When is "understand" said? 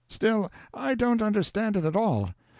1.21-1.77